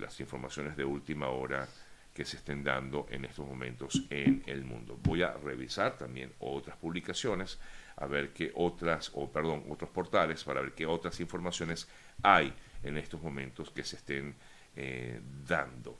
[0.00, 1.68] las informaciones de última hora
[2.12, 4.98] que se estén dando en estos momentos en el mundo.
[5.02, 7.58] Voy a revisar también otras publicaciones,
[7.96, 11.88] a ver qué otras, o perdón, otros portales, para ver qué otras informaciones
[12.22, 14.34] hay en estos momentos que se estén
[14.74, 15.98] eh, dando.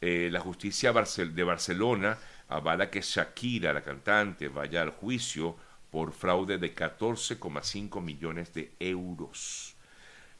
[0.00, 2.18] Eh, la justicia de Barcelona
[2.48, 5.56] avala que Shakira, la cantante, vaya al juicio
[5.90, 9.76] por fraude de 14,5 millones de euros.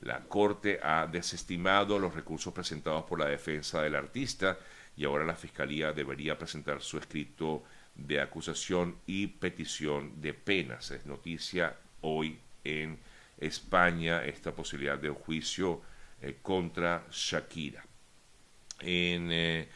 [0.01, 4.59] La Corte ha desestimado los recursos presentados por la defensa del artista
[4.97, 7.65] y ahora la Fiscalía debería presentar su escrito
[7.95, 10.91] de acusación y petición de penas.
[10.93, 12.99] Es noticia hoy en
[13.39, 15.83] España esta posibilidad de juicio
[16.23, 17.85] eh, contra Shakira.
[18.81, 19.69] En eh,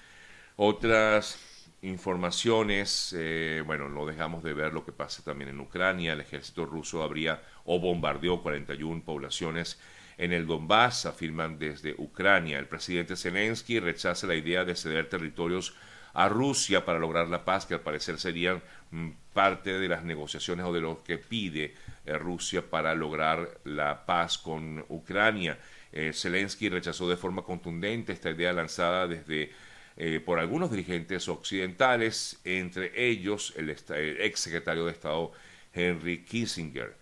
[0.57, 6.13] otras informaciones, eh, bueno, no dejamos de ver lo que pasa también en Ucrania.
[6.13, 9.81] El ejército ruso habría o bombardeó 41 poblaciones
[10.23, 12.61] en el Donbass, afirman desde Ucrania.
[12.61, 15.75] El presidente Zelensky rechaza la idea de ceder territorios
[16.15, 20.65] a Rusia para lograr la paz, que al parecer serían mm, parte de las negociaciones
[20.65, 21.75] o de lo que pide
[22.07, 25.59] eh, Rusia para lograr la paz con Ucrania.
[25.91, 29.51] Eh, Zelensky rechazó de forma contundente esta idea lanzada desde
[29.97, 35.33] eh, por algunos dirigentes occidentales, entre ellos el, ex secretario de Estado
[35.75, 36.95] Henry Kissinger.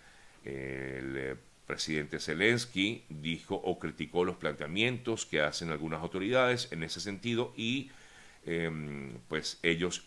[0.42, 1.36] El
[1.70, 7.92] presidente Zelensky dijo o criticó los planteamientos que hacen algunas autoridades en ese sentido y
[8.44, 10.04] em, pues ellos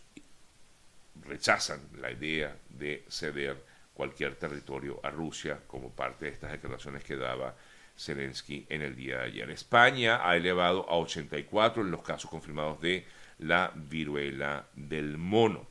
[1.26, 7.16] rechazan la idea de ceder cualquier territorio a Rusia como parte de estas declaraciones que
[7.16, 7.56] daba
[7.98, 9.50] Zelensky en el día de ayer.
[9.50, 13.06] España ha elevado a 84 los casos confirmados de
[13.40, 15.66] la viruela del mono.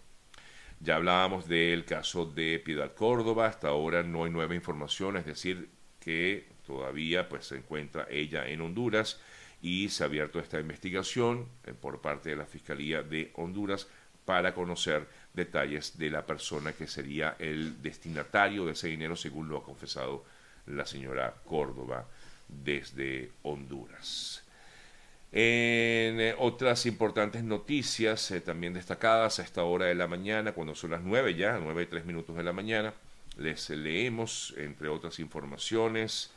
[0.80, 5.68] Ya hablábamos del caso de Piedad Córdoba, hasta ahora no hay nueva información, es decir,
[6.02, 9.20] que todavía pues se encuentra ella en Honduras
[9.60, 13.86] y se ha abierto esta investigación eh, por parte de la Fiscalía de Honduras
[14.24, 19.58] para conocer detalles de la persona que sería el destinatario de ese dinero, según lo
[19.58, 20.24] ha confesado
[20.66, 22.06] la señora Córdoba
[22.48, 24.44] desde Honduras.
[25.34, 30.74] En eh, otras importantes noticias, eh, también destacadas a esta hora de la mañana, cuando
[30.74, 32.92] son las nueve ya, nueve y tres minutos de la mañana,
[33.36, 36.32] les leemos, entre otras informaciones,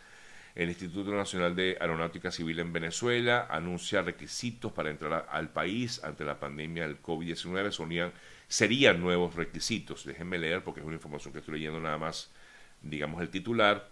[0.56, 6.24] el Instituto Nacional de Aeronáutica Civil en Venezuela anuncia requisitos para entrar al país ante
[6.24, 8.14] la pandemia del COVID-19.
[8.48, 10.06] Serían nuevos requisitos.
[10.06, 12.32] Déjenme leer porque es una información que estoy leyendo nada más,
[12.82, 13.90] digamos, el titular.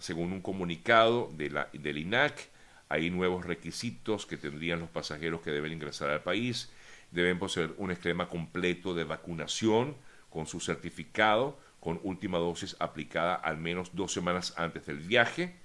[0.00, 2.48] Según un comunicado de la, del INAC,
[2.88, 6.72] hay nuevos requisitos que tendrían los pasajeros que deben ingresar al país.
[7.12, 9.94] Deben poseer un esquema completo de vacunación
[10.30, 15.56] con su certificado con última dosis aplicada al menos dos semanas antes del viaje.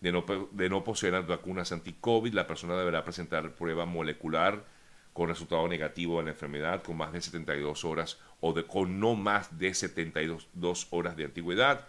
[0.00, 4.64] De no, de no poseer las vacunas anti-COVID, la persona deberá presentar prueba molecular
[5.12, 9.16] con resultado negativo de la enfermedad con más de 72 horas o de, con no
[9.16, 11.84] más de 72 horas de antigüedad.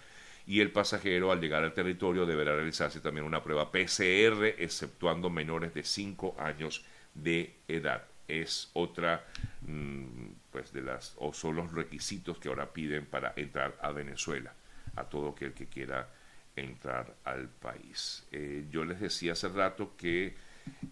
[0.48, 5.76] Y el pasajero al llegar al territorio deberá realizarse también una prueba PCR, exceptuando menores
[5.76, 6.84] de 5 años
[7.14, 8.06] de edad.
[8.28, 9.24] Es otra
[9.62, 14.56] mm, pues de las o son los requisitos que ahora piden para entrar a Venezuela
[14.96, 16.10] a todo aquel que quiera
[16.56, 18.26] entrar al país.
[18.32, 20.36] Eh, yo les decía hace rato que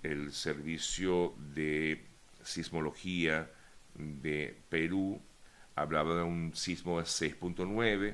[0.04, 2.06] el servicio de
[2.44, 3.50] sismología
[3.96, 5.20] de Perú
[5.74, 8.14] hablaba de un sismo de 6.9.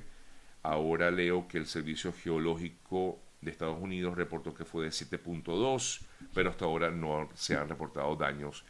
[0.64, 6.00] Ahora leo que el servicio geológico de Estados Unidos reportó que fue de 7.2,
[6.34, 8.64] pero hasta ahora no se han reportado daños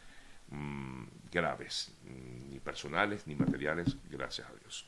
[0.52, 4.86] Mm, graves, mm, ni personales ni materiales, gracias a Dios.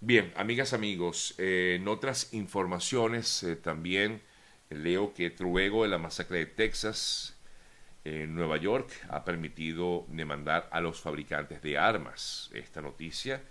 [0.00, 4.22] Bien, amigas, amigos, eh, en otras informaciones eh, también
[4.70, 7.36] leo que luego de la masacre de Texas,
[8.04, 12.50] en Nueva York, ha permitido demandar a los fabricantes de armas.
[12.54, 13.42] Esta noticia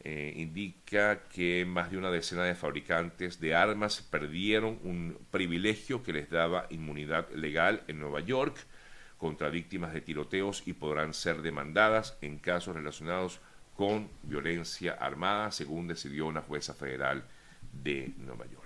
[0.00, 6.12] eh, indica que más de una decena de fabricantes de armas perdieron un privilegio que
[6.12, 8.66] les daba inmunidad legal en Nueva York
[9.22, 13.38] contra víctimas de tiroteos y podrán ser demandadas en casos relacionados
[13.76, 17.22] con violencia armada, según decidió una jueza federal
[17.72, 18.61] de Nueva York.